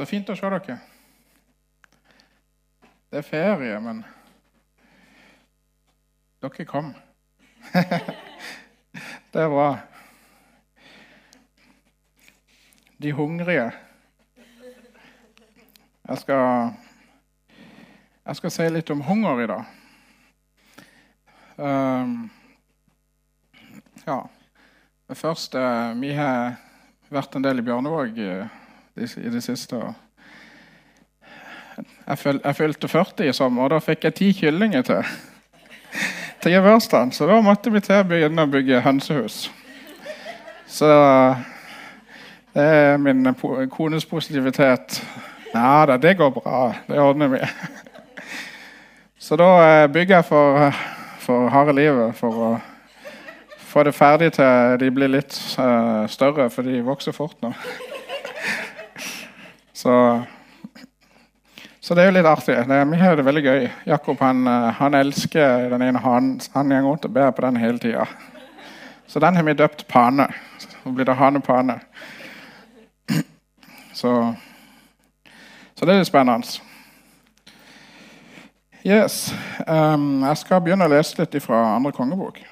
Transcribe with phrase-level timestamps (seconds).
[0.00, 0.74] Så fint å se dere.
[3.12, 3.98] Det er ferie, men
[6.40, 6.86] dere kom.
[9.34, 9.66] det er bra.
[12.96, 13.66] De hungrige.
[16.08, 16.72] Jeg skal,
[18.24, 19.74] jeg skal si litt om hunger i dag.
[21.58, 22.14] Um,
[24.06, 24.16] ja.
[25.12, 25.66] Det første
[26.00, 26.56] Vi har
[27.12, 28.56] vært en del i Bjørnevåg uh,
[29.00, 29.80] i det siste.
[32.06, 35.04] Jeg, fyl, jeg fylte 40 i sommer, og da fikk jeg ti kyllinger til.
[36.42, 39.50] til geværsdagen, så da måtte vi til å begynne å bygge hønsehus.
[40.70, 40.88] Så
[42.54, 43.34] det er min
[43.70, 45.00] kones positivitet.
[45.54, 46.74] Nei da, det går bra.
[46.88, 47.40] Det ordner vi.
[49.18, 50.82] Så da eh, bygger jeg for,
[51.20, 52.50] for harde livet for å
[53.70, 57.52] få det ferdig til de blir litt uh, større, for de vokser fort nå.
[59.80, 60.22] Så,
[61.80, 62.52] så det er jo litt artig.
[62.68, 63.68] Det, vi har det veldig gøy.
[63.88, 66.34] Jakob han, eh, han elsker den ene hanen.
[66.52, 68.04] Han går rundt og ber på den hele tida.
[69.06, 70.26] Så den har vi døpt Pane.
[70.58, 71.78] Så blir det Hanepane.
[73.96, 74.34] Så,
[75.74, 76.60] så det er litt spennende.
[78.84, 79.32] Yes.
[79.64, 82.42] Um, jeg skal begynne å lese litt fra andre kongebok.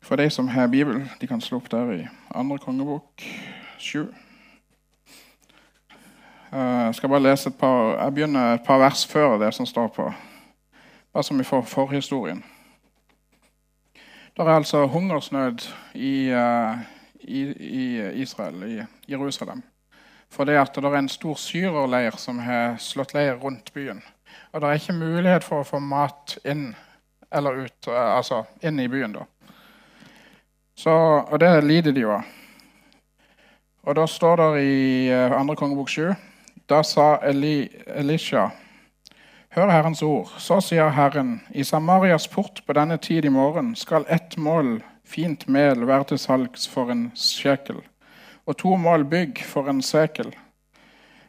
[0.00, 3.28] For de som har Bibel, de kan slå opp der i andre kongebok
[3.78, 4.14] 7.
[6.52, 9.66] Uh, jeg skal bare lese et par Jeg begynner et par vers før det som
[9.66, 10.12] står på.
[11.12, 12.44] Bare som vi får forhistorien.
[14.36, 16.76] Det er altså hungersnød i uh,
[17.26, 19.62] i, i Israel, i Jerusalem.
[20.30, 24.02] For det at det er en stor syrerleir som har slått leir rundt byen.
[24.52, 26.74] Og det er ikke mulighet for å få mat inn
[27.32, 29.12] eller ut, eh, altså inn i byen.
[29.12, 29.24] da.
[30.76, 32.34] Så, og det lider de jo av.
[33.86, 35.52] Og da står det i 2.
[35.52, 36.14] Eh, kongebok 7
[36.68, 38.48] Da sa Eli, Elisha
[39.56, 40.32] Hør Herrens ord.
[40.38, 45.48] Så sier Herren, i Samarias port på denne tid i morgen skal ett mål fint
[45.48, 47.78] mel være til salgs for en sjekel,
[48.46, 50.34] og to mål bygg for en sekel.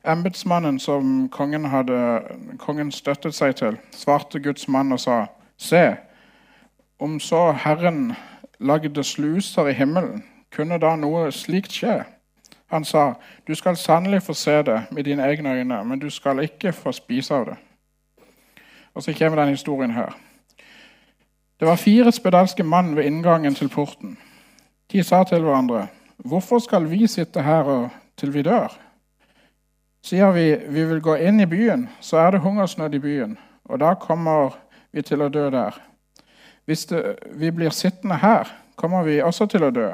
[0.04, 2.22] Embetsmannen som kongen hadde
[2.60, 5.26] kongen støttet seg til, svarte Guds mann og sa,
[5.58, 5.96] Se,
[7.00, 8.16] om så Herren
[8.60, 12.02] lagde sluser i himmelen, kunne da noe slikt skje?
[12.68, 13.14] Han sa,
[13.48, 16.92] Du skal sannelig få se det med dine egne øyne, men du skal ikke få
[16.92, 17.56] spise av det.
[18.94, 20.18] Og så kommer denne historien her.
[21.60, 24.18] Det var fire spedalske mann ved inngangen til porten.
[24.92, 28.80] De sa til hverandre, 'Hvorfor skal vi sitte her til vi dør?'
[30.02, 33.80] Sier vi, 'Vi vil gå inn i byen', så er det hungersnød i byen, og
[33.80, 34.50] da kommer
[34.92, 35.82] vi til å dø der.
[36.66, 39.94] Hvis det, vi blir sittende her, kommer vi også til å dø.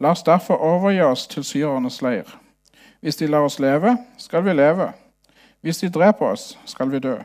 [0.00, 2.24] La oss derfor overgi oss til syrernes leir.
[3.00, 4.92] Hvis de lar oss leve, skal vi leve.
[5.60, 7.16] Hvis de dreper oss, skal vi dø.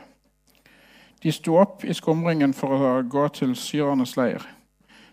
[1.22, 4.44] De sto opp i skumringen for å gå til syrernes leir.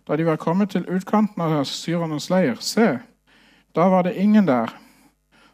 [0.07, 2.97] Da de var kommet til utkanten av syrernes leir, se,
[3.75, 4.73] da var det ingen der.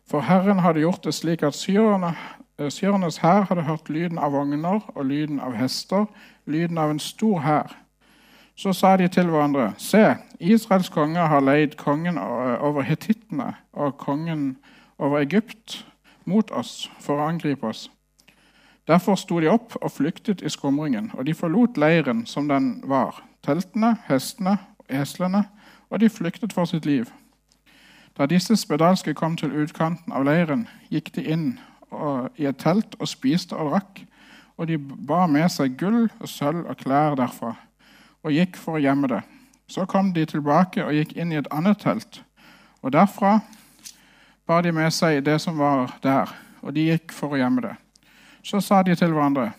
[0.09, 2.15] For Herren hadde gjort det slik at syrerne,
[2.57, 6.05] eh, syrernes hær hadde hørt lyden av vogner og lyden av hester,
[6.45, 7.77] lyden av en stor hær.
[8.59, 14.57] Så sa de til hverandre, se, Israels konge har leid kongen over hetittene og kongen
[14.97, 15.85] over Egypt
[16.25, 17.85] mot oss for å angripe oss.
[18.87, 23.21] Derfor sto de opp og flyktet i skumringen, og de forlot leiren som den var,
[23.47, 25.45] teltene, hestene og eslene,
[25.87, 27.07] og de flyktet for sitt liv.
[28.19, 31.47] Da disse spedalske kom til utkanten av leiren, gikk de inn
[32.35, 34.03] i et telt og spiste og drakk,
[34.59, 37.55] og de bar med seg gull og sølv og klær derfra,
[38.23, 39.21] og gikk for å gjemme det.
[39.69, 42.21] Så kom de tilbake og gikk inn i et annet telt,
[42.81, 43.39] og derfra
[44.49, 46.31] bar de med seg det som var der,
[46.65, 47.75] og de gikk for å gjemme det.
[48.43, 49.51] Så sa de til hverandre,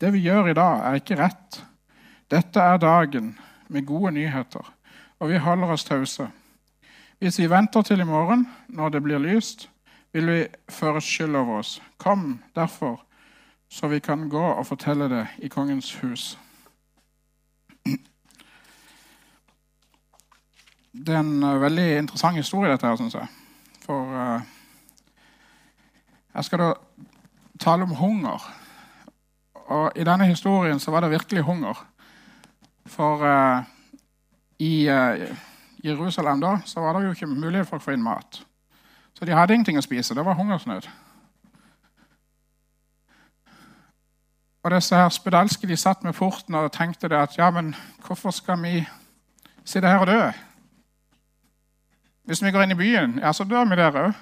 [0.00, 1.64] 'Det vi gjør i dag, er ikke rett.'
[2.30, 3.38] 'Dette er dagen
[3.68, 4.72] med gode nyheter,
[5.20, 6.30] og vi holder oss tause.'
[7.20, 9.70] 'Hvis vi venter til i morgen, når det blir lyst,
[10.12, 13.00] vil vi føre skyld over oss.' 'Kom derfor,
[13.68, 16.38] så vi kan gå og fortelle det i kongens hus.'
[21.06, 23.26] Det er en uh, veldig interessant historie, dette her, syns jeg.
[23.84, 24.40] For uh,
[26.34, 26.72] jeg skal da
[27.60, 28.42] tale om hunger.
[29.68, 31.86] Og I denne historien så var det virkelig hunger.
[32.86, 33.62] For uh,
[34.58, 34.88] i
[35.84, 38.40] Jerusalem da, så var det jo ikke mulighet for å få inn mat.
[39.14, 40.14] Så de hadde ingenting å spise.
[40.14, 40.88] Det var hungersnød.
[44.66, 47.74] Og disse her spedalske de satt med porten og tenkte det at ja, men
[48.06, 48.82] hvorfor skal vi
[49.64, 50.47] sitte her og dø?
[52.28, 54.16] Hvis vi går inn i byen, ja, så dør vi der òg.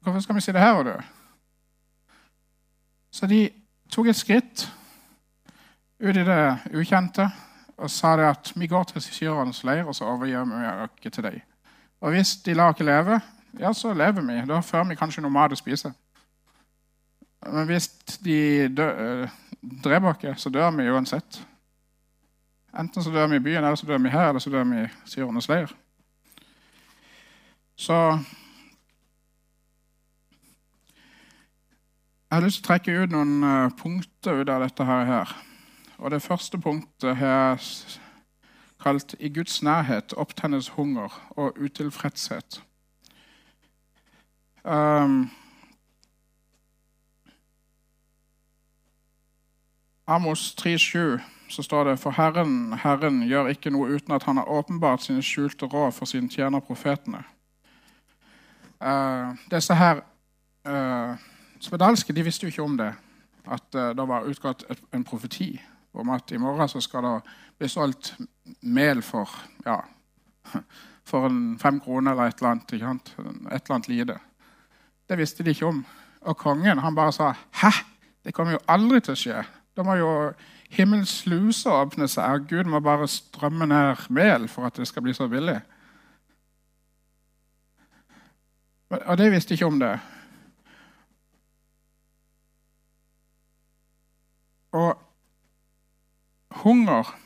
[0.00, 0.94] Hvorfor skal vi sitte her og dø?
[3.12, 3.50] Så de
[3.92, 4.64] tok et skritt
[6.00, 6.38] ut i det
[6.72, 7.28] ukjente
[7.76, 11.28] og sa det at vi går til syrernes leir og så overgir vi oss til
[11.28, 11.38] dem.
[12.00, 13.20] Og hvis de lar oss leve,
[13.60, 14.40] ja, så lever vi.
[14.48, 15.92] Da får vi kanskje noe mat å spise.
[17.52, 17.88] Men hvis
[18.24, 19.28] de dø, øh,
[19.84, 21.44] dreper oss, så dør vi uansett.
[22.78, 24.84] Enten så dør vi i byen, eller så dør vi her, eller så dør vi
[24.86, 25.83] i syrernes leir.
[27.76, 28.18] Så
[32.30, 35.34] Jeg har lyst til å trekke ut noen uh, punkter ut av dette her.
[35.98, 38.00] Og Det første punktet har jeg
[38.82, 42.62] kalt 'I Guds nærhet opptennes hunger og utilfredshet'.
[44.64, 45.30] Um,
[50.06, 54.48] Amos 3,7 så står det for Herren, Herren gjør ikke noe uten at han har
[54.48, 57.22] åpenbart sine skjulte råd for sine tjener profetene.
[58.80, 60.02] Uh, disse her
[60.68, 61.16] uh,
[61.60, 62.90] spedalske de visste jo ikke om det,
[63.44, 65.54] at uh, det var utgått et, en profeti
[65.94, 67.14] om at i morgen så skal det
[67.58, 68.14] bli solgt
[68.62, 69.30] mel for
[69.66, 69.78] ja,
[71.10, 72.72] for en fem kroner eller et eller annet.
[72.72, 73.14] Ikke sant?
[73.18, 74.18] Et eller annet lite.
[75.08, 75.84] Det visste de ikke om.
[76.20, 77.70] Og kongen han bare sa 'hæ?
[78.24, 79.44] Det kommer jo aldri til å skje'.
[79.76, 80.32] Da må jo
[80.70, 85.14] himmelens sluser åpne seg, Gud må bare strømme ned mel for at det skal bli
[85.14, 85.60] så billig.
[89.00, 89.98] Og de visste ikke om det.
[94.72, 94.98] Og
[96.50, 97.18] hunger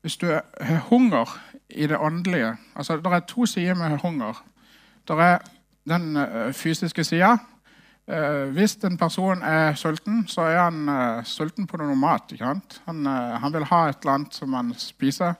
[0.00, 0.26] Hvis du
[0.60, 4.46] har hunger i det åndelige altså Det er to sider med hunger.
[5.08, 5.38] Det er
[5.88, 7.36] den eh, fysiske sida.
[8.08, 12.32] Eh, hvis en person er sulten, så er han uh, sulten på noe mat.
[12.40, 15.34] Han, uh, han, vil ha et eller annet som han spiser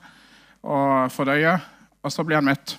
[0.62, 1.58] og fordøyer,
[2.02, 2.76] og så blir han mett.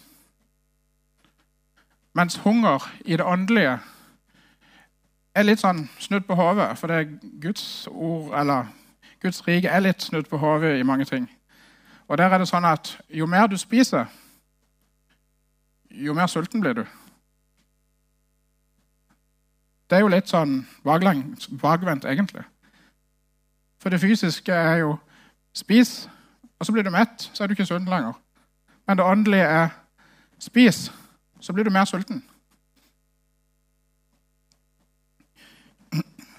[2.14, 3.80] Mens hunger i det åndelige
[5.36, 6.72] er litt sånn snudd på hodet.
[6.80, 7.12] For det er
[7.44, 8.72] Guds ord, eller
[9.22, 11.28] Guds rike er litt snudd på hodet i mange ting.
[12.08, 14.08] Og der er det sånn at jo mer du spiser,
[15.92, 16.86] jo mer sulten blir du.
[19.92, 22.46] Det er jo litt sånn bakvendt, egentlig.
[23.84, 24.94] For det fysiske er jo
[25.52, 26.06] spis,
[26.56, 28.16] og så blir du mett, så er du ikke sulten lenger.
[28.88, 29.74] Men det åndelige er
[30.40, 30.80] spis,
[31.44, 32.24] så blir du mer sulten.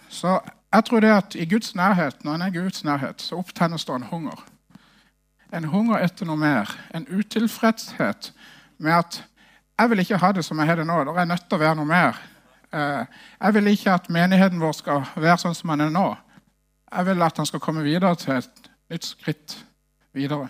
[0.08, 0.40] Så
[0.72, 3.84] jeg tror det at i Guds nærhet, når en er i Guds nærhet, så opptennes
[3.84, 4.44] det en hunger.
[5.52, 6.72] En hunger etter noe mer.
[6.94, 8.32] En utilfredshet
[8.78, 9.24] med at
[9.78, 11.02] jeg vil ikke ha det som jeg har det nå.
[11.04, 12.28] Det er nødt til å være noe mer.
[12.72, 13.04] Eh,
[13.40, 16.06] jeg vil ikke at menigheten vår skal være sånn som den er nå.
[16.92, 19.58] Jeg vil at den skal komme videre til et nytt skritt
[20.12, 20.48] videre.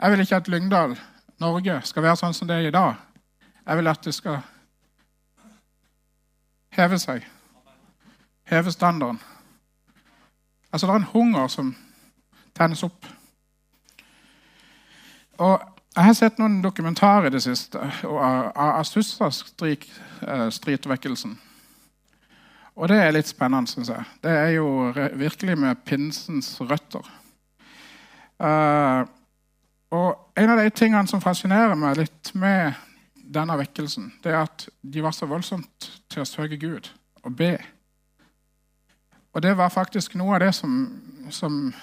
[0.00, 0.96] Jeg vil ikke at Lyngdal,
[1.40, 2.94] Norge, skal være sånn som det er i dag.
[3.66, 4.40] Jeg vil at det skal
[6.76, 7.26] heve seg
[8.50, 9.20] heve standarden.
[10.72, 11.76] Altså, det er en hunger som
[12.54, 13.06] tennes opp.
[15.38, 15.60] Og
[15.90, 17.74] Jeg har sett noen dokumentarer i det siste
[18.06, 21.32] av Azusa-stritvekkelsen.
[21.34, 21.38] Eh,
[22.78, 23.98] og det er litt spennende, syns jeg.
[24.22, 27.02] Det er jo virkelig med pinsens røtter.
[28.40, 29.04] Uh,
[29.92, 32.72] og En av de tingene som fascinerer meg litt med
[33.12, 36.88] denne vekkelsen, det er at de var så voldsomt til å søke Gud
[37.26, 37.58] og be.
[39.34, 40.72] Og det var faktisk noe av det som,
[41.34, 41.74] som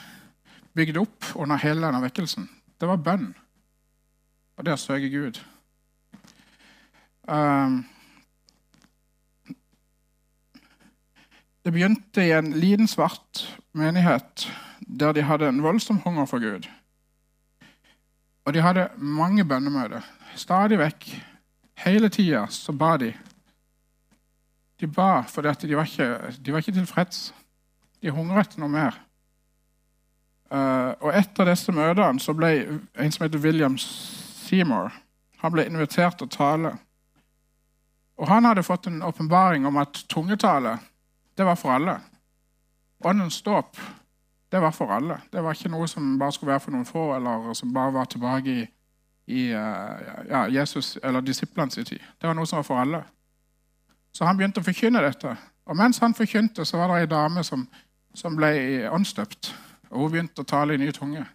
[0.74, 2.50] bygde opp under hele denne vekkelsen.
[2.80, 3.36] Det var bønn.
[4.58, 5.38] Og det å søke Gud.
[7.28, 7.84] Um,
[11.66, 13.44] det begynte i en liten, svart
[13.78, 14.48] menighet
[14.88, 16.70] der de hadde en voldsom hunger for Gud.
[18.48, 20.06] Og de hadde mange bønnemøter.
[20.36, 21.10] Stadig vekk,
[21.84, 23.12] hele tida, så ba de.
[24.80, 27.34] De ba fordi de var ikke, de var ikke tilfreds.
[28.02, 28.96] De hungret etter noe mer.
[30.48, 32.54] Uh, og Etter disse møtene så ble
[32.96, 33.76] en som heter William
[34.48, 34.96] Seymour
[35.38, 36.74] han ble invitert til å tale.
[38.18, 40.78] Og Han hadde fått en åpenbaring om at tungetale
[41.38, 42.00] det var for alle.
[43.06, 43.78] Åndens dåp
[44.50, 45.20] det var for alle.
[45.32, 48.06] Det var ikke noe som bare skulle være for noen få, eller som bare var
[48.06, 48.64] tilbake i,
[49.28, 52.00] i uh, ja, Jesus eller disiplene sin tid.
[52.22, 53.04] Det var noe som var for alle.
[54.16, 55.36] Så han begynte å forkynne dette.
[55.68, 57.68] Og mens han forkynte, så var det ei dame som,
[58.16, 59.52] som ble åndsdøpt.
[59.92, 61.26] Og hun begynte å tale i ny tunge.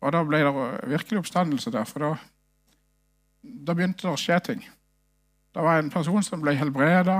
[0.00, 0.52] Og da ble det
[0.88, 2.14] virkelig oppstandelse der, for da,
[3.42, 4.62] da begynte det å skje ting.
[5.50, 7.18] Det var en person som ble helbreda,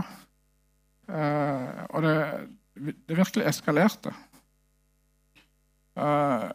[1.10, 2.14] eh, og det,
[2.78, 4.14] det, virkelig eskalerte.
[6.00, 6.48] Uh,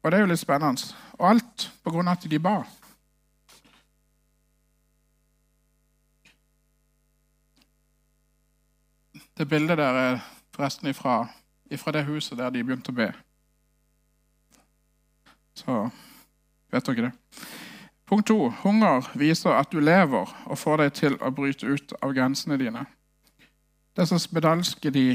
[0.00, 0.94] og det er jo litt spennende.
[1.18, 2.54] Og alt på grunn av at de ba.
[9.34, 10.20] Det bildet der er
[10.54, 11.24] forresten ifra,
[11.66, 13.10] ifra det huset der de begynte å be.
[15.54, 15.90] Så
[16.72, 17.12] vet dere det.
[18.10, 18.50] Punkt to.
[18.64, 22.84] Hunger viser at du lever og får deg til å bryte ut av grensene dine.
[23.94, 25.06] Disse spedalske de,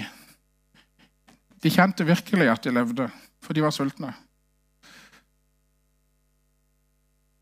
[1.62, 3.10] de kjente virkelig at de levde,
[3.44, 4.14] for de var sultne.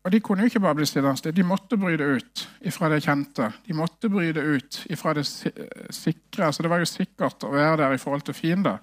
[0.08, 3.50] Og De kunne jo ikke bare bli stillende, de måtte bryte ut ifra det kjente.
[3.66, 6.46] De måtte bryte ut ifra det sikre.
[6.46, 8.78] Altså Det var jo sikkert å være der i forhold til fiender.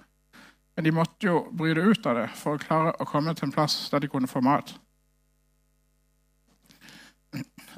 [0.76, 3.56] Men de måtte jo bryte ut av det for å klare å komme til en
[3.56, 4.74] plass der de kunne få mat.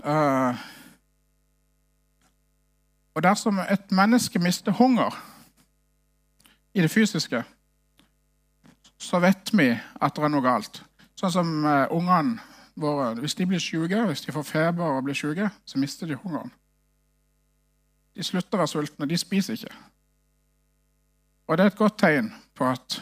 [0.01, 0.57] Uh,
[3.17, 5.15] og dersom et menneske mister hunger
[6.73, 7.41] i det fysiske,
[8.97, 10.81] så vet vi at det er noe galt.
[11.17, 12.37] Sånn som uh, ungene
[12.77, 16.17] våre, hvis de blir syke, hvis de får feber og blir syke, så mister de
[16.17, 16.53] hungeren.
[18.17, 19.09] De slutter å være sultne.
[19.09, 19.73] De spiser ikke.
[21.47, 22.99] Og det er et godt tegn på at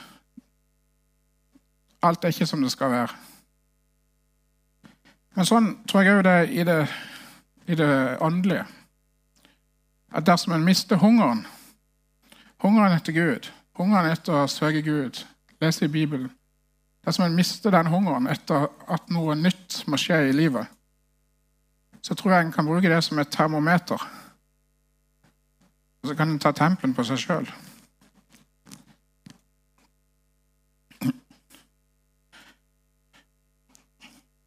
[2.05, 3.17] alt er ikke som det skal være.
[5.35, 6.79] Men sånn tror jeg òg det er i det,
[7.67, 7.91] i det
[8.23, 8.65] åndelige.
[10.15, 11.43] At dersom en mister hungeren,
[12.63, 15.25] hungeren etter Gud, hungeren etter å søke Gud,
[15.59, 16.31] lese i Bibelen
[17.05, 20.65] Dersom en mister den hungeren etter at noe nytt må skje i livet,
[22.01, 24.01] så tror jeg en kan bruke det som et termometer.
[26.01, 27.49] Og så kan en ta tempen på seg sjøl.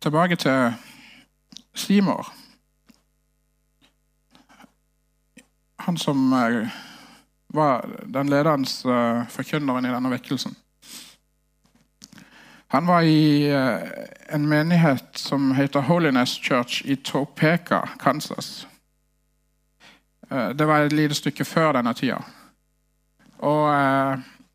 [0.01, 0.75] Tilbake til
[1.75, 2.33] Seymour.
[5.79, 6.69] Han som eh,
[7.49, 10.55] var den ledende eh, forkynneren i denne vekkelsen.
[12.69, 13.81] Han var i uh,
[14.35, 18.69] en menighet som heter Holiness Church i Topeka, Kansas.
[20.29, 22.19] Det var et lite stykke før denne tida.
[23.39, 23.73] Og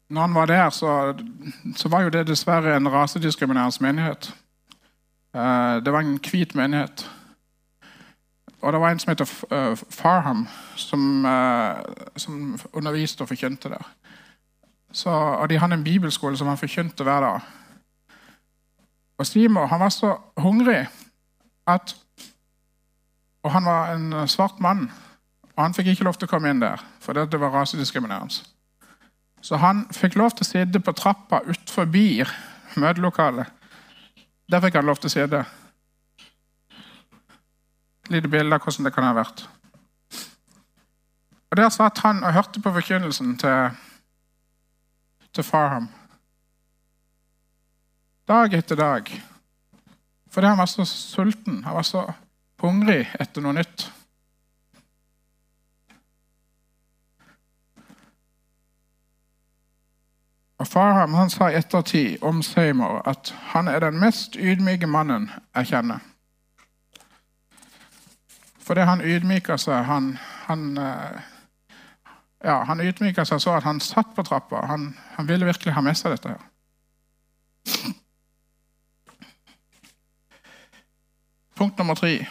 [0.09, 1.15] når han var der, så,
[1.75, 4.33] så, var jo det dessverre en rasediskriminerende menighet.
[5.33, 7.03] Det var en hvit menighet.
[8.61, 9.25] Og det var en som heter
[9.89, 10.45] Farham,
[10.79, 11.25] som,
[12.15, 13.87] som underviste og forkynte der.
[14.93, 17.39] Så, og de hadde en bibelskole som han forkynte hver dag.
[19.17, 20.87] Og Seymour han var så hungrig
[21.67, 21.95] at
[23.43, 24.91] Og han var en svart mann.
[25.55, 28.45] Og han fikk ikke lov til å komme inn der, for det var rasediskriminerende.
[29.43, 31.89] Så han fikk lov til å sitte på trappa utenfor
[32.79, 33.51] møtelokalet.
[34.51, 35.43] Der fikk han lov til å sitte.
[38.11, 39.45] Lite bilde av hvordan det kan ha vært.
[41.51, 43.75] Og Der satt han og hørte på forkynnelsen til,
[45.33, 45.91] til Farham
[48.27, 49.09] dag etter dag.
[50.31, 52.05] Fordi han var så sulten, han var så
[52.63, 53.89] hungrig etter noe nytt.
[60.63, 65.25] Og Farham han sa i ettertid om Seymour at han er den mest ydmyke mannen
[65.57, 65.99] jeg kjenner.
[68.63, 71.19] Fordi han ydmyka seg Han, han, eh,
[72.47, 74.63] ja, han ydmyka seg så at han satt på trappa.
[74.71, 76.29] Han, han ville virkelig ha med seg dette.
[76.29, 76.39] her.
[81.55, 82.25] Punkt nummer tre.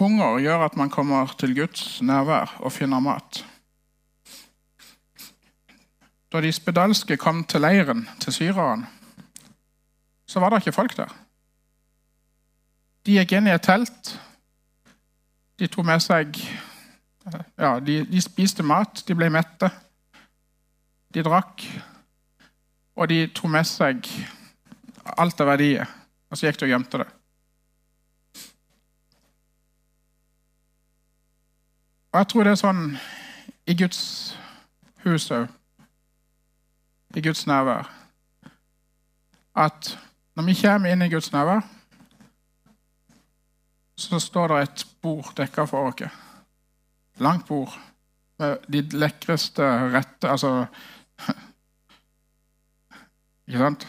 [0.00, 3.44] Hunger gjør at man kommer til Guds nærvær og finner mat.
[6.32, 8.86] Da de spedalske kom til leiren til syreren,
[10.26, 11.10] så var det ikke folk der.
[13.06, 14.12] De gikk inn i et telt.
[15.58, 16.40] De tok med seg
[17.58, 19.68] Ja, de, de spiste mat, de ble mette.
[21.14, 21.62] De drakk,
[22.96, 24.08] og de tok med seg
[25.18, 25.90] alt av verdier.
[26.30, 27.06] Og så gikk de og gjemte det.
[32.10, 32.84] Og jeg tror det er sånn
[33.70, 34.02] i Guds
[35.04, 35.46] hus òg,
[37.14, 37.90] i Guds nærvær,
[39.56, 39.98] at
[40.36, 41.60] når vi kommer inn i Guds nærvær,
[44.00, 46.12] så står det et bord dekka for oss.
[47.20, 47.74] Langt bord
[48.38, 49.62] med de lekreste
[49.92, 50.66] rette Altså
[53.46, 53.86] Ikke sant?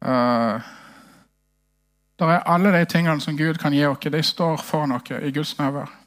[0.00, 0.60] Uh,
[2.18, 5.32] der er alle de tingene som Gud kan gi oss, de står foran oss i
[5.32, 5.99] Guds nærvær.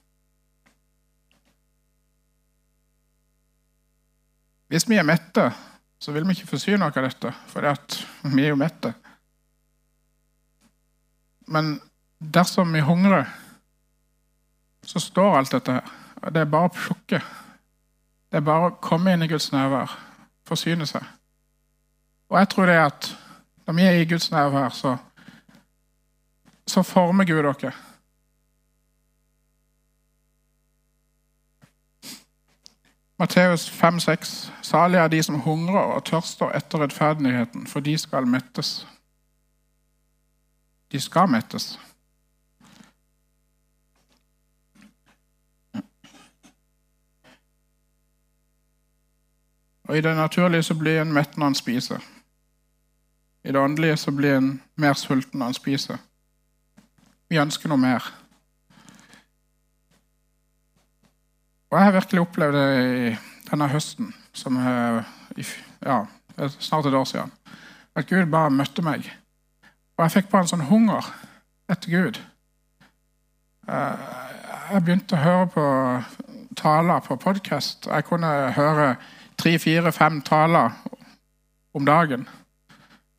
[4.73, 5.51] Hvis vi er mette,
[6.01, 7.67] så vil vi ikke forsyne oss av dette, for
[8.33, 8.89] vi er jo mette.
[11.45, 11.75] Men
[12.17, 13.29] dersom vi hungrer,
[14.81, 15.91] så står alt dette her.
[16.33, 17.19] Det er bare å plukke.
[18.31, 19.93] Det er bare å komme inn i Guds nærvær,
[20.49, 21.05] forsyne seg.
[22.33, 23.11] Og jeg tror det er at
[23.67, 24.95] når vi er i Guds nærvær, så,
[26.65, 27.75] så former Gud dere.
[33.23, 38.87] Matteus 5,6.: Salig er de som hungrer og tørster etter rettferdigheten, for de skal mettes.
[40.91, 41.79] De skal mettes.
[49.83, 52.03] Og I det naturlige så blir en mett når en spiser.
[53.43, 55.97] I det åndelige så blir en mer sulten når en spiser.
[57.29, 58.22] Vi ønsker noe mer.
[61.73, 62.65] Og jeg har virkelig opplevd det
[63.09, 63.13] i
[63.49, 66.03] denne høsten, som ja,
[66.61, 67.31] snart et år siden.
[67.97, 69.07] At Gud bare møtte meg.
[69.97, 71.07] Og jeg fikk bare en sånn hunger
[71.73, 72.19] etter Gud.
[73.65, 74.03] Eh,
[74.69, 75.65] jeg begynte å høre på
[76.61, 77.87] taler på podkast.
[77.89, 78.91] Jeg kunne høre
[79.41, 80.75] tre, fire, fem taler
[81.73, 82.27] om dagen.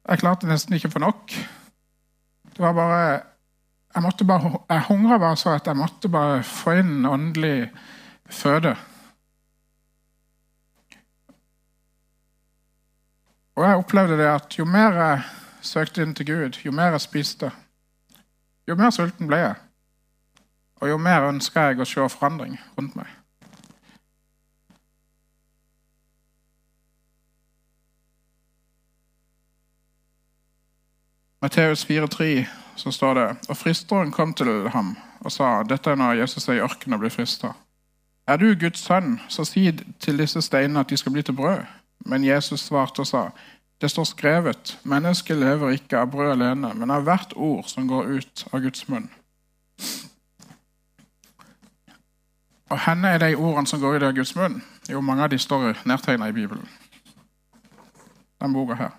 [0.07, 1.35] Jeg klarte nesten ikke å få nok.
[2.55, 3.07] Det var bare
[3.95, 7.69] Jeg måtte bare, jeg hungra bare så at jeg måtte bare få inn åndelig
[8.31, 8.77] føde.
[13.55, 15.21] Og jeg opplevde det at jo mer jeg
[15.63, 17.51] søkte inn til Gud, jo mer jeg spiste,
[18.69, 19.55] jo mer sulten ble jeg.
[20.83, 23.07] Og jo mer ønska jeg å se forandring rundt meg.
[31.45, 36.19] Matteus 4,3 så står det Og fristeren kom til ham og sa Dette er når
[36.23, 37.53] Jesus er i ørkenen og blir frista.
[38.27, 39.67] Er du Guds sønn, så si
[40.01, 41.65] til disse steinene at de skal bli til brød.
[42.07, 43.29] Men Jesus svarte og sa,
[43.81, 48.05] det står skrevet, mennesket lever ikke av brød alene, men av hvert ord som går
[48.17, 49.11] ut av Guds munn.
[52.71, 54.63] Og henne er de ordene som går ut av Guds munn.
[54.89, 56.69] Jo, mange av de står nedtegna i Bibelen.
[58.41, 58.97] Den boka her.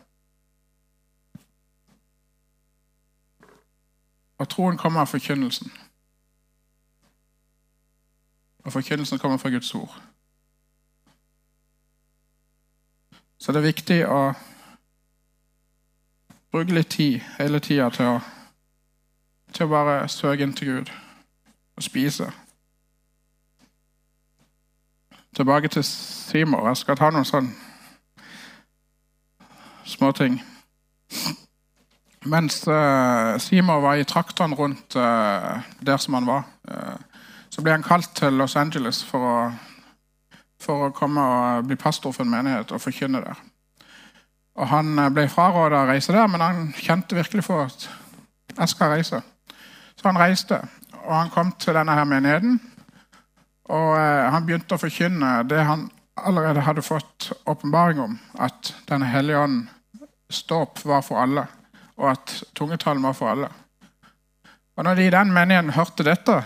[4.38, 5.72] Og troen kommer av forkynnelsen.
[8.66, 9.94] Og forkynnelsen kommer fra Guds ord.
[13.38, 14.22] Så det er viktig å
[16.52, 18.18] bruke litt tid hele tida til
[19.56, 20.90] til å bare søke inn til Gud
[21.78, 22.28] og spise.
[25.36, 26.68] Tilbake til Simor.
[26.68, 27.52] Jeg skal ta noen sånne
[29.86, 30.40] småting.
[32.26, 36.96] Mens uh, Simor var i traktene rundt uh, der som han var, uh,
[37.56, 39.36] så ble han kalt til Los Angeles for å,
[40.60, 43.38] for å komme og bli pastor for en menighet og forkynne der.
[44.60, 47.88] Og Han eh, ble fraråda å reise der, men han kjente virkelig for at
[48.58, 49.22] jeg skal reise.
[49.96, 50.60] Så han reiste,
[51.06, 52.60] og han kom til denne her menigheten.
[53.72, 55.88] Og eh, han begynte å forkynne det han
[56.20, 59.64] allerede hadde fått åpenbaring om, at Denne hellige ånd
[60.32, 61.48] ståp var for alle,
[61.96, 63.50] og at tungetalen var for alle.
[64.76, 66.42] Og når de i den menigheten hørte dette,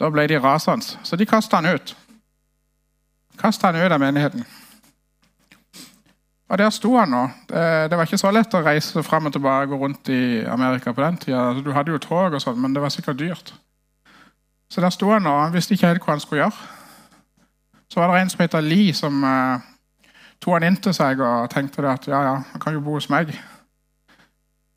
[0.00, 1.96] da ble de rasende, så de kasta han ut.
[3.38, 4.44] Kasta han ut av menigheten.
[6.48, 7.22] Og der sto han nå.
[7.48, 11.02] Det var ikke så lett å reise fram og tilbake gå rundt i Amerika på
[11.02, 11.48] den tida.
[11.48, 13.54] Altså, du hadde jo tog, og sånt, men det var sikkert dyrt.
[14.70, 15.32] Så der sto han nå.
[15.38, 16.68] han visste ikke helt hva han skulle gjøre.
[17.90, 19.62] Så var det en som heter Lee, som uh,
[20.42, 23.10] tok han inn til seg og tenkte at ja, ja, han kan jo bo hos
[23.12, 23.30] meg.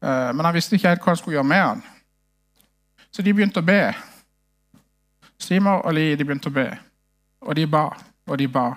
[0.01, 1.81] Uh, men han visste ikke helt hva han skulle gjøre med han.
[3.11, 3.81] Så de begynte å be.
[5.39, 6.67] Simon og Li de begynte å be.
[7.47, 7.87] Og de ba
[8.27, 8.67] og de ba.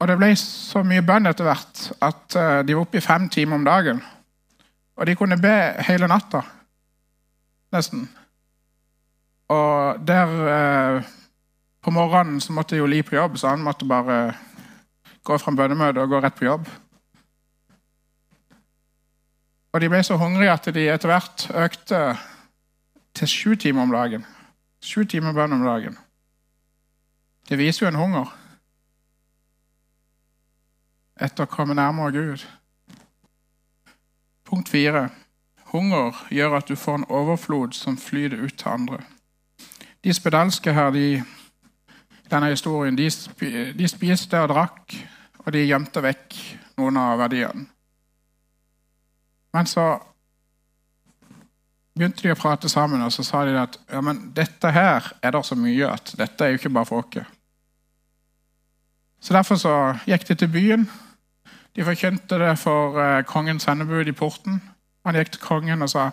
[0.00, 3.28] Og det ble så mye bønn etter hvert at uh, de var oppe i fem
[3.28, 4.00] timer om dagen.
[4.96, 5.54] Og de kunne be
[5.84, 6.40] hele natta.
[7.72, 8.08] Nesten.
[9.50, 11.02] Og der eh,
[11.82, 14.34] På morgenen så måtte jo Li på jobb, så han måtte bare
[15.24, 16.66] gå fra bønnemøtet og gå rett på jobb.
[19.72, 22.00] Og de ble så hungrige at de etter hvert økte
[23.16, 24.26] til sju timer om dagen.
[24.80, 25.98] Sju timer bønn om dagen.
[27.48, 28.36] Det viser jo en hunger
[31.20, 32.44] etter å komme nærmere Gud.
[34.48, 35.10] Punkt fire.
[35.70, 39.02] Hunger gjør at du får en overflod som flyter ut til andre.
[40.04, 41.20] De spedalske her, de,
[42.30, 43.10] denne historien, de,
[43.76, 44.96] de spiste og drakk,
[45.44, 46.38] og de gjemte vekk
[46.80, 47.66] noen av verdiene.
[49.52, 49.86] Men så
[52.00, 55.34] begynte de å prate sammen, og så sa de at ja, men dette her er
[55.36, 57.28] det så mye at dette er jo ikke bare for oss.
[59.20, 59.74] Så Derfor så
[60.08, 60.86] gikk de til byen.
[61.76, 64.62] De forkynte det for eh, kongens sendebud i porten.
[65.04, 66.08] Han gikk til kongen og sa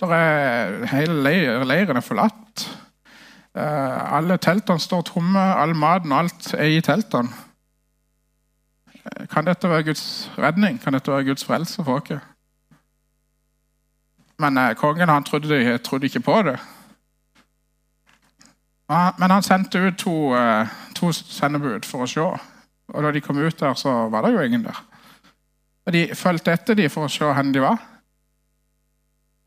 [0.00, 2.66] er, hele leir, leiren er forlatt.
[3.56, 7.32] Eh, alle teltene står tomme, all maten og alt er i teltene.
[9.32, 10.78] kan dette være Guds redning?
[10.82, 12.29] Kan dette være Guds frelse for oss?
[14.40, 16.56] Men eh, kongen han trodde, trodde, ikke på det.
[18.88, 22.24] Men han sendte ut to, eh, to sendebud for å se.
[22.90, 24.80] Og da de kom ut der, så var det jo ingen der.
[25.86, 27.78] Og De fulgte etter dem for å se hvor de var.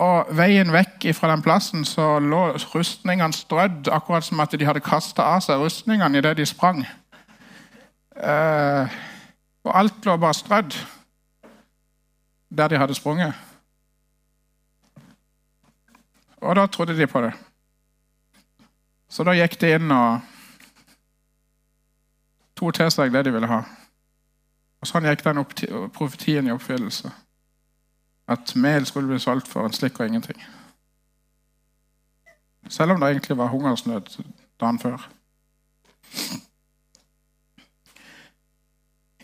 [0.03, 2.41] Og veien vekk fra den plassen så lå
[2.73, 6.83] rustningene strødd, akkurat som at de hadde kasta av seg rustningene idet de sprang.
[8.15, 8.97] Eh,
[9.63, 10.75] og alt lå bare strødd
[12.53, 13.33] der de hadde sprunget.
[16.43, 17.31] Og da trodde de på det.
[19.09, 20.23] Så da gikk de inn og
[22.59, 23.61] tok til seg det de ville ha.
[24.83, 25.39] Og Sånn gikk den
[25.95, 27.11] profetien i oppfyllelse.
[28.27, 30.39] At mel skulle bli solgt for en slikk og ingenting.
[32.67, 34.17] Selv om det egentlig var hungersnød
[34.59, 35.07] dagen før.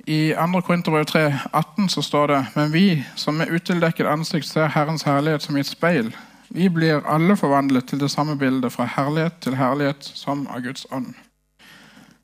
[0.09, 0.61] I 2.
[0.65, 5.43] Korinterbrev 3, 18 så står det Men vi som med utildekket ansikt ser Herrens herlighet
[5.43, 6.15] som i et speil,
[6.49, 10.85] vi blir alle forvandlet til det samme bildet, fra herlighet til herlighet, som av Guds
[10.91, 11.13] ånd.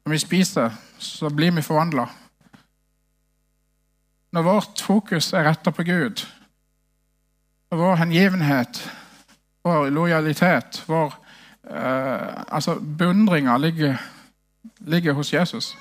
[0.05, 2.07] Når vi spiser, så blir vi forvandla.
[4.33, 6.25] Når vårt fokus er retta på Gud,
[7.71, 8.81] og vår hengivenhet,
[9.65, 11.13] vår lojalitet, vår
[11.69, 13.97] eh, altså beundringa ligger,
[14.79, 15.75] ligger hos Jesus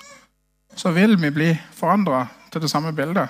[0.76, 3.28] så vil vi bli forandra til det samme bildet.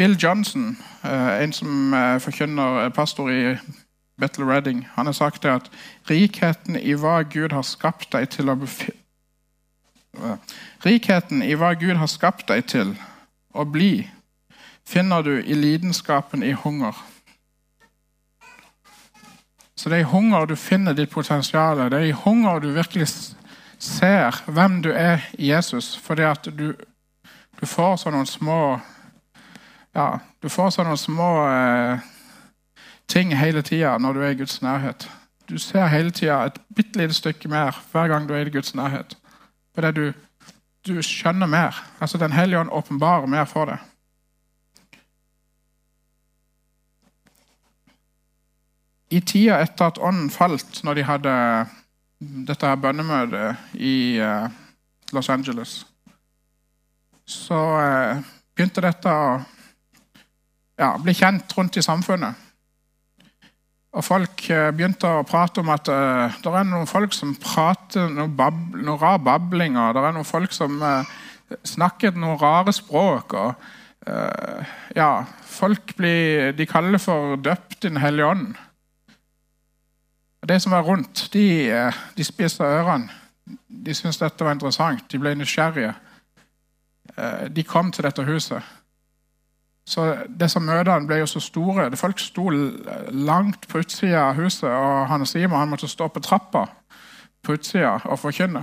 [0.00, 3.56] Bill Johnson, eh, en som eh, forkynner pastor i
[4.20, 5.66] Battle Redding, han har sagt at
[6.08, 8.56] rikheten i hva Gud har skapt deg til å
[10.86, 12.94] Rikheten i hva Gud har skapt deg til
[13.52, 14.08] å bli,
[14.88, 16.96] finner du i lidenskapen i hunger.
[19.76, 21.76] Så det er i hunger du finner ditt potensial.
[21.90, 23.10] Det er i hunger du virkelig
[23.78, 25.92] ser hvem du er i Jesus.
[25.96, 26.72] Fordi at du,
[27.60, 28.80] du får sånne små
[30.00, 32.04] Ja, du får sånne små eh,
[33.10, 35.04] ting hele tida når du er i Guds nærhet.
[35.50, 38.72] Du ser hele tida et bitte lite stykke mer hver gang du er i Guds
[38.78, 39.16] nærhet.
[39.74, 40.06] Fordi du,
[40.88, 41.82] du skjønner mer.
[42.00, 43.84] Altså Den hellige ånd åpenbarer mer for deg.
[49.10, 51.36] I tida etter at ånden falt, når de hadde
[52.48, 54.46] dette her bønnemøtet i uh,
[55.12, 55.80] Los Angeles,
[57.26, 59.40] så uh, begynte dette å
[60.80, 62.46] ja, bli kjent rundt i samfunnet.
[63.90, 68.30] Og folk uh, begynte å prate om at det er noen folk som prater noe,
[68.30, 70.78] bab noe rar babling, og det er noen folk som
[71.66, 73.34] snakker noen rare språk.
[73.34, 73.54] og
[74.94, 75.10] ja,
[75.50, 78.54] Folk blir, de kaller for døpt i Den hellige ånd.
[80.48, 83.10] De som var rundt, de, eh, de spiste ørene.
[83.68, 85.04] De syntes dette var interessant.
[85.12, 85.94] De ble nysgjerrige.
[87.16, 88.62] Eh, de kom til dette huset.
[89.90, 90.04] Så
[90.38, 91.88] disse møtene ble jo så store.
[91.98, 96.68] Folk sto langt på utsida av huset, og han Simon han måtte stå på trappa
[97.42, 98.62] på utsida og forkynne.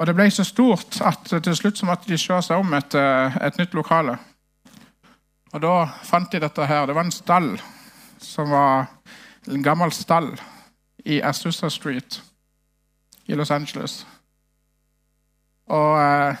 [0.00, 2.94] Og Det ble så stort at til slutt så måtte de se seg om et,
[2.94, 4.16] eh, et nytt lokale.
[5.52, 6.86] Og Da fant de dette her.
[6.86, 7.60] Det var en stall
[8.18, 8.86] som var
[9.48, 10.40] en gammel stall
[11.04, 12.22] i Azusa Street
[13.26, 14.06] i Los Angeles.
[15.68, 16.36] Og eh,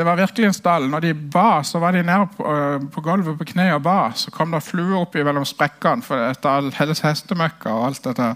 [0.00, 0.86] Det var virkelig en stall.
[0.88, 3.98] Når de ba, så var de nede på, uh, på gulvet på kne og ba.
[4.16, 8.28] Så kom det fluer opp mellom sprekkene for etter alles hestemøkka og alt dette.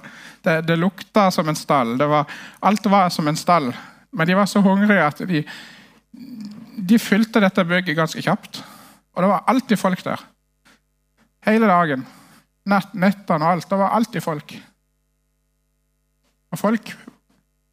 [0.45, 1.95] Det, det lukta som en stall.
[1.97, 2.35] Var,
[2.69, 3.71] alt var som en stall.
[4.13, 5.41] Men de var så hungrige at de,
[6.93, 8.61] de fylte dette bygget ganske kjapt.
[9.17, 10.21] Og det var alltid folk der.
[11.49, 12.05] Hele dagen
[12.69, 13.71] nettene og alt.
[13.71, 14.55] Det var alltid folk.
[16.53, 16.95] Og folk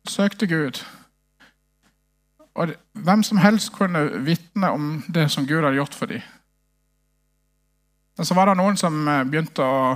[0.08, 0.80] søkte Gud.
[2.56, 6.22] Og hvem som helst kunne vitne om det som Gud hadde gjort for dem.
[8.20, 9.96] Og så var det noen som eh, begynte å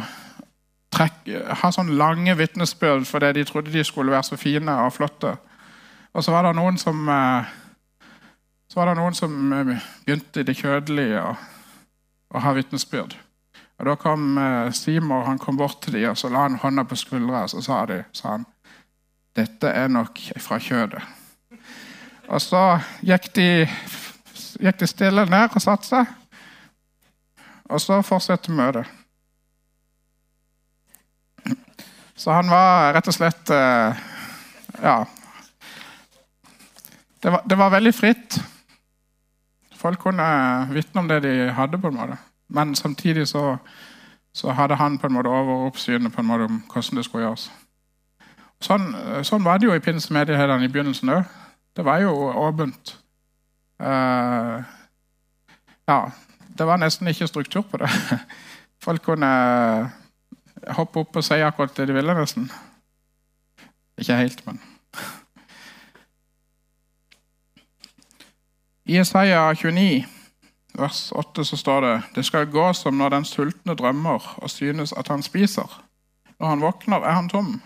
[0.95, 5.35] trekke, ha sånne lange vitnesbyrd fordi de trodde de skulle være så fine og flotte.
[6.15, 7.51] Og så var det noen som, eh,
[8.75, 9.75] var det noen som eh,
[10.07, 11.35] begynte i det kjødelige å,
[12.35, 13.13] ha vitnesbyrd.
[13.79, 14.39] Og Da kom
[14.75, 17.61] Simon han kom bort til dem og så la han hånda på skuldra og så
[17.63, 18.45] sa, de, sa han,
[19.35, 21.03] dette er nok fra kjødet.
[22.27, 22.61] Og så
[23.05, 23.47] gikk de,
[24.61, 26.13] gikk de stille ned og satte seg.
[27.69, 28.85] Og så fortsatte møtet.
[32.15, 34.03] Så han var rett og slett eh,
[34.81, 34.97] Ja.
[37.21, 38.37] Det var, det var veldig fritt.
[39.75, 40.25] Folk kunne
[40.69, 41.77] vitne om det de hadde.
[41.81, 42.17] på en måte.
[42.47, 43.57] Men samtidig så,
[44.33, 47.51] så, hadde han på en måte overoppsynet på en måte om hvordan det skulle gjøres.
[48.61, 51.25] Sånn, sånn, var det jo i pinsemedigheten i begynnelsen òg.
[51.75, 52.99] Det var jo åpent.
[53.81, 54.63] Uh,
[55.87, 56.11] ja,
[56.57, 57.89] det var nesten ikke struktur på det.
[58.85, 59.27] Folk kunne
[60.77, 62.51] hoppe opp og si akkurat det de ville, nesten.
[63.99, 64.61] Ikke helt, men
[68.85, 70.05] I Isaiah 29,
[70.77, 74.93] vers 8, så står det Det skal gå som når den sultne drømmer og synes
[74.93, 75.81] at han spiser.
[76.39, 77.61] Når han våkner, er han tom.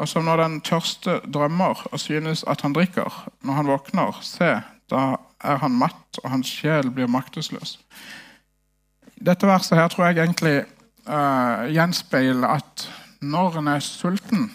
[0.00, 3.28] Og som når den tørste drømmer og synes at han drikker.
[3.44, 4.54] Når han våkner, se,
[4.90, 5.02] da
[5.44, 7.76] er han matt, og hans sjel blir maktesløs.
[9.20, 10.64] Dette verset her tror jeg egentlig
[11.04, 12.86] uh, gjenspeiler at
[13.20, 14.48] når en er sulten,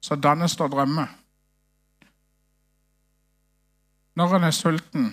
[0.00, 1.12] så dannes det drømmer.
[4.16, 5.10] Når en er sulten,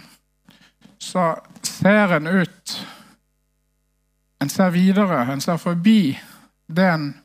[1.00, 2.82] så ser en ut
[4.42, 6.20] En ser videre, en ser forbi
[6.68, 7.25] det en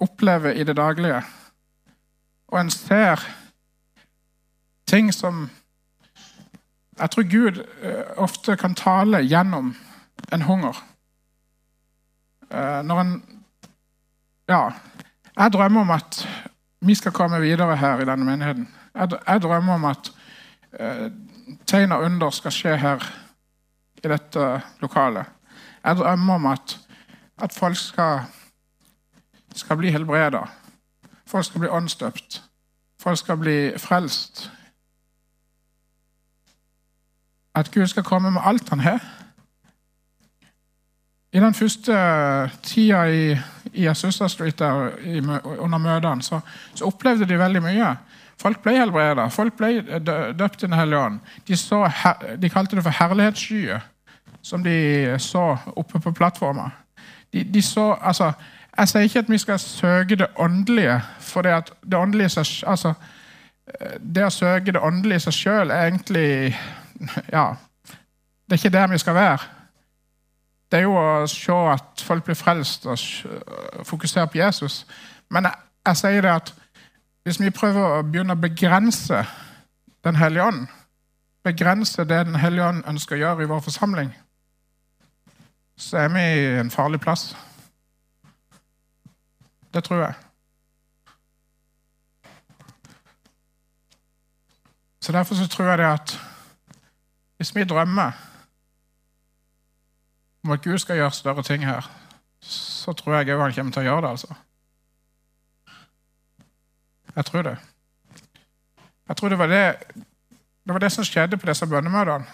[0.00, 1.22] opplever i det daglige.
[2.48, 3.22] Og en ser
[4.86, 5.50] ting som
[6.98, 9.74] Jeg tror Gud eh, ofte kan tale gjennom
[10.32, 10.84] en hunger.
[12.50, 13.22] Eh, når en
[14.48, 14.70] Ja.
[15.36, 16.28] Jeg drømmer om at
[16.80, 18.68] vi skal komme videre her i denne menigheten.
[19.26, 20.12] Jeg drømmer om at
[20.80, 21.10] eh,
[21.66, 23.02] tegn og under skal skje her
[24.04, 25.26] i dette lokalet.
[25.84, 26.78] Jeg drømmer om at,
[27.42, 28.20] at folk skal,
[29.56, 30.44] skal bli helbreda.
[31.26, 32.42] Folk skal bli åndsdøpt.
[33.00, 34.50] Folk skal bli frelst.
[37.54, 39.00] At Gud skal komme med alt han har.
[41.32, 41.94] I den første
[42.62, 43.36] tida i,
[43.72, 45.18] i Asusa Street der, i,
[45.58, 46.40] under møtene så,
[46.74, 47.90] så, opplevde de veldig mye.
[48.40, 49.80] Folk ble helbreda, folk ble
[50.38, 51.18] døpt i Den hellige ånd.
[51.48, 51.56] De,
[52.42, 53.80] de, kalte det for herlighetsskyer,
[54.42, 56.70] som de så oppe på plattforma.
[57.32, 58.32] De, de, så, altså,
[58.78, 62.92] Jeg sier ikke at vi skal søke det åndelige, for det, at det åndelige altså,
[64.14, 66.56] det å søke det åndelige i seg sjøl er egentlig
[67.32, 67.54] Ja,
[68.46, 69.38] det er ikke der vi skal være
[70.72, 72.98] det er jo å se at folk blir frelst og
[73.86, 74.82] fokusere på Jesus.
[75.30, 76.54] Men jeg, jeg sier det at
[77.26, 79.24] hvis vi prøver å begynne å begrense
[80.06, 80.66] Den hellige ånd,
[81.42, 84.12] begrense det Den hellige ånd ønsker å gjøre i vår forsamling,
[85.76, 87.32] så er vi i en farlig plass.
[89.76, 90.14] Det tror jeg.
[95.00, 96.20] Så Derfor så tror jeg det at
[97.36, 98.12] hvis vi drømmer
[100.44, 101.90] om at Gud skal gjøre større ting her,
[102.40, 104.10] så tror jeg òg han kommer til å gjøre det.
[104.10, 104.34] altså.
[107.16, 107.56] Jeg tror det.
[109.08, 109.74] Jeg tror det var det,
[110.64, 112.24] det, var det som skjedde på disse bønnemøtene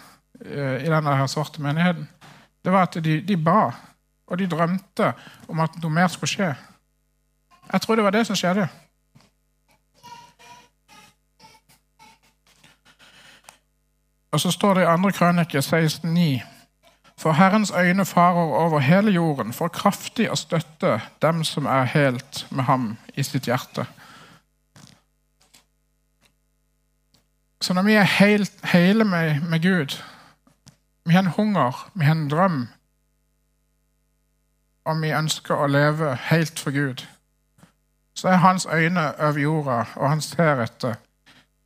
[0.45, 2.09] eh, i denne her svarte menigheten.
[2.65, 3.73] Det var at de, de, ba,
[4.27, 5.13] og de drømte
[5.49, 6.55] om at noe mer skulle skje.
[7.73, 8.69] Jeg tror det var det som skjedde.
[14.33, 15.11] Og så står det i 2.
[15.11, 16.43] krønike 16,9
[17.23, 22.47] for Herrens øyne farer over hele jorden for kraftig å støtte dem som er helt
[22.51, 23.85] med ham i sitt hjerte.
[27.63, 30.03] Så når vi er helt, hele med, med Gud,
[31.05, 32.69] vi har en hunger, vi har en drøm,
[34.85, 37.07] og vi ønsker å leve helt for Gud,
[38.23, 40.95] så er hans øyne over jorda, og han ser etter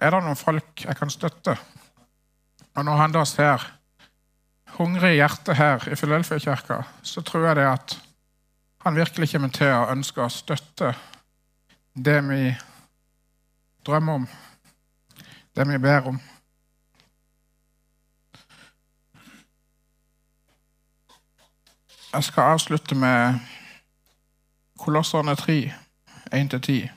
[0.01, 1.53] er det noen folk jeg kan støtte.
[2.77, 3.65] Og når han da ser
[4.79, 7.99] hungrig hjerte her i Filelfia-kirka, så tror jeg det at
[8.87, 10.95] han virkelig kommer til å ønske å støtte
[11.93, 12.41] det vi
[13.85, 14.27] drømmer om,
[15.57, 16.21] det vi ber om.
[22.13, 23.43] Jeg skal avslutte med
[24.81, 25.86] Kolosserne 3,
[26.35, 26.89] 1-10.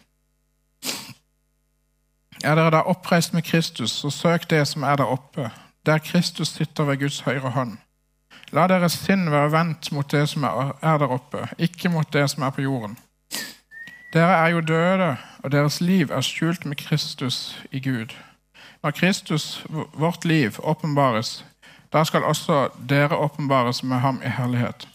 [2.44, 5.52] Er dere da oppreist med Kristus, så søk det som er der oppe
[5.86, 7.78] der Kristus sitter ved Guds høyre hånd.
[8.52, 12.44] La deres sinn være vendt mot det som er der oppe, ikke mot det som
[12.44, 12.98] er på jorden.
[14.14, 18.16] Dere er jo døde, og deres liv er skjult med Kristus i Gud.
[18.84, 21.46] Når Kristus, vårt liv, åpenbares,
[21.94, 24.88] da skal også dere åpenbares med ham i herlighet.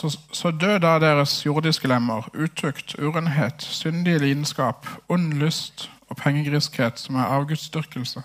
[0.00, 6.98] Så, så dø da deres jordiske lemmer, utukt, urenhet, syndig lidenskap, ond lyst og pengegriskhet,
[6.98, 8.22] som er avgudsdyrkelse.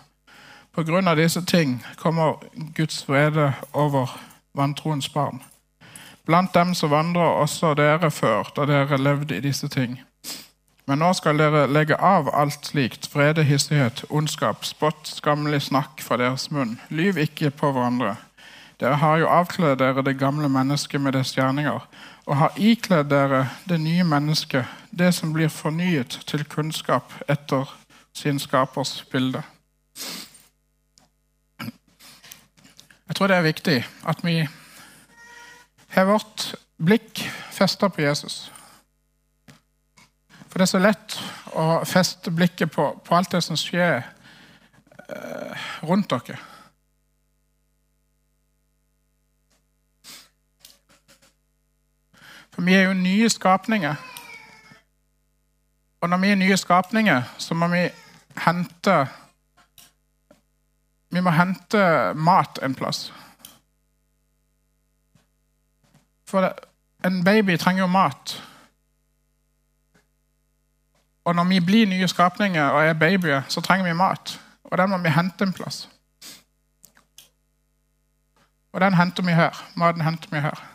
[0.71, 2.39] På grunn av disse ting kommer
[2.77, 4.13] Guds vrede over
[4.55, 5.43] vantroens barn.
[6.25, 9.99] Blant dem så vandrer også dere før, da dere levde i disse ting.
[10.87, 16.15] Men nå skal dere legge av alt slikt, vrede, hissighet, ondskap, spott, skammelig snakk fra
[16.23, 16.77] deres munn.
[16.87, 18.15] Lyv ikke på hverandre.
[18.79, 21.87] Dere har jo avkledd dere det gamle mennesket med dets gjerninger,
[22.25, 27.71] og har ikledd dere det nye mennesket, det som blir fornyet til kunnskap etter
[28.15, 29.43] sin skapers bilde.
[33.07, 34.39] Jeg tror det er viktig at vi
[35.95, 38.51] har vårt blikk festa på Jesus.
[40.49, 41.15] For det er så lett
[41.55, 46.39] å feste blikket på, på alt det som skjer eh, rundt dere.
[52.55, 53.95] For vi er jo nye skapninger.
[56.01, 57.89] Og når vi er nye skapninger, så må vi
[58.45, 59.07] hente
[61.11, 63.13] Vi må hente mat en plass.
[66.27, 66.51] For
[67.05, 68.43] en baby trenger jo mat.
[71.25, 74.39] Og når vi blir nye skapninger og er babyer, så trenger vi mat.
[74.63, 75.89] Og den må vi hente en plass.
[78.73, 79.71] Og den henter vi her.
[79.75, 80.74] Maten henter vi her.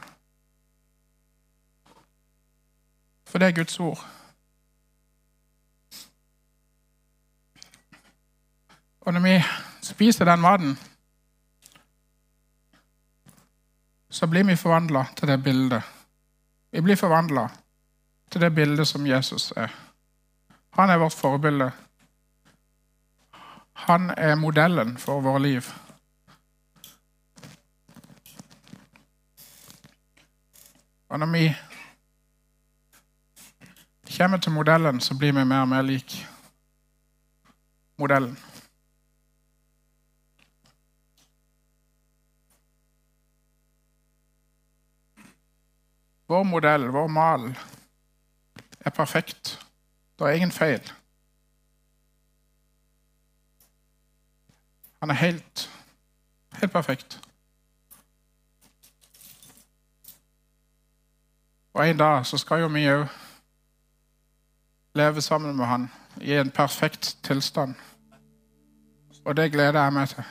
[3.31, 4.07] For det er Guds ord.
[9.01, 9.35] Og når vi
[9.83, 10.79] spiser den maten,
[14.11, 15.83] så blir vi forvandla til det bildet.
[16.71, 17.47] Vi blir forvandla
[18.31, 19.71] til det bildet som Jesus er.
[20.71, 21.71] Han er vårt forbilde.
[23.73, 25.63] Han er modellen for våre liv.
[31.09, 31.55] Og når vi
[34.17, 36.27] kommer til modellen, så blir vi mer og mer lik
[37.97, 38.39] modellen.
[46.29, 47.57] Vår modell, vår mal,
[48.81, 49.67] er perfekt.
[50.19, 50.93] Det er ingen feil.
[55.01, 55.71] Han er helt,
[56.53, 57.21] helt perfekt.
[61.73, 63.09] Og en dag så skal jo vi òg
[64.95, 67.75] leve sammen med han i en perfekt tilstand.
[69.25, 70.25] Og det gleder jeg meg til.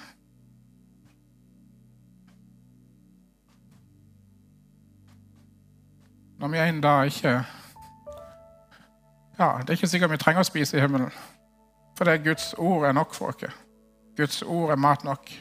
[6.40, 7.44] Når vi en dag ikke
[9.40, 11.12] ja, Det er ikke sikkert vi trenger å spise i himmelen.
[11.98, 13.56] For det er Guds ord er nok for oss.
[14.18, 15.32] Guds ord er mat nok.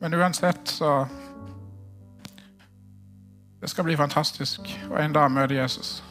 [0.00, 1.06] Men uansett så
[3.60, 6.02] Det skal bli fantastisk å en dag møte Jesus.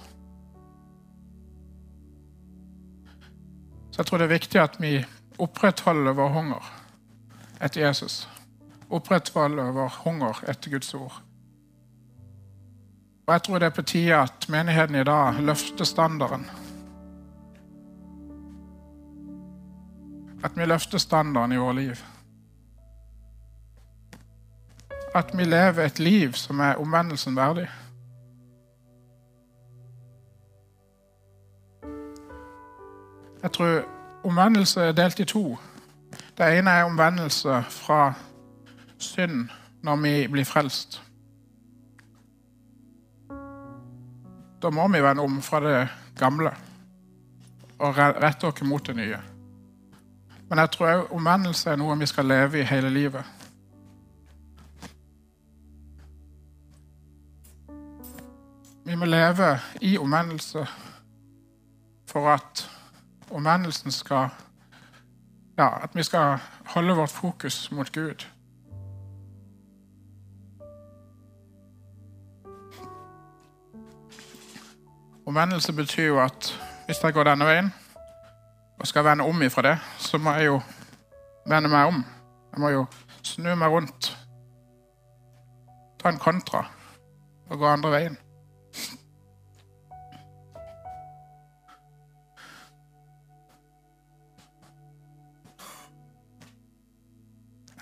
[3.92, 4.98] Så jeg tror det er viktig at vi
[5.40, 6.72] opprettholder vår hunger
[7.64, 8.26] etter Jesus.
[8.90, 11.22] Opprettholder vår hunger etter Guds ord.
[13.26, 16.44] Og jeg tror det er på tide at menigheten i dag løfter standarden.
[20.44, 22.04] At vi løfter standarden i vårt liv.
[25.16, 27.70] At vi lever et liv som er omvendelsen verdig.
[33.44, 33.82] Jeg tror
[34.24, 35.58] omvendelse er delt i to.
[36.38, 38.14] Det ene er omvendelse fra
[38.98, 39.50] synd
[39.84, 41.02] når vi blir frelst.
[44.62, 45.88] Da må vi vende om fra det
[46.20, 46.52] gamle
[47.80, 49.22] og rette oss mot det nye.
[50.50, 53.35] Men jeg tror omvendelse er noe vi skal leve i hele livet.
[58.86, 60.68] Vi må leve i omvendelse
[62.08, 62.70] for at
[63.32, 64.30] omvendelsen skal
[65.58, 68.26] Ja, at vi skal holde vårt fokus mot Gud.
[75.26, 77.74] Omvendelse betyr jo at hvis jeg går denne veien
[78.80, 80.60] og skal vende om ifra det, så må jeg jo
[81.48, 82.06] vende meg om.
[82.52, 82.86] Jeg må jo
[83.24, 84.12] snu meg rundt,
[86.00, 86.66] ta en kontra
[87.50, 88.18] og gå andre veien.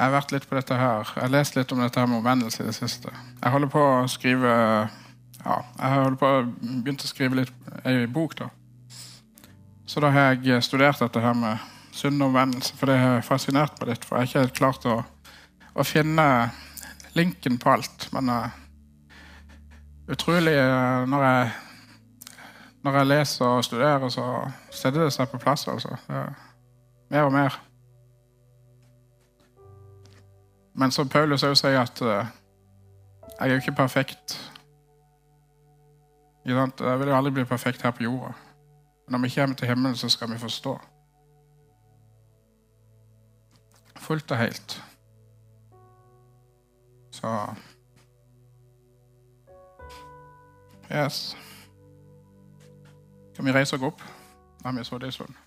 [0.03, 1.07] Jeg har vært litt på dette her.
[1.15, 3.11] Jeg har lest litt om dette her med omvendelse i det siste.
[3.39, 4.51] Jeg holder på å skrive
[5.45, 8.35] ja, jeg har på, begynt å skrive litt ei bok.
[8.41, 8.49] da.
[9.87, 11.63] Så da har jeg studert dette her med
[11.95, 14.03] synd omvendelse, for det har fascinert meg litt.
[14.03, 14.99] For jeg har ikke helt klart å,
[15.71, 16.27] å finne
[17.15, 18.09] linken på alt.
[18.11, 18.61] Men uh,
[20.11, 22.39] utrolig uh, når, jeg,
[22.83, 24.27] når jeg leser og studerer, så
[24.67, 25.63] setter det seg på plass.
[25.71, 25.95] altså.
[27.07, 27.63] mer og mer.
[30.73, 32.25] Men som Paulus òg sier, at uh,
[33.39, 34.37] jeg er jo ikke perfekt.
[36.45, 36.55] Jeg
[36.99, 38.33] vil jo aldri bli perfekt her på jorda.
[39.07, 40.79] Når vi kommer til himmelen, så skal vi forstå.
[43.97, 44.83] Fullt og helt.
[47.11, 47.47] Så
[50.91, 51.37] Yes.
[53.35, 54.01] Kan vi reise oss opp?
[54.63, 55.42] Nei, vi så det sånn.